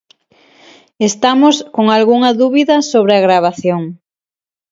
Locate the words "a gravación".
3.15-3.81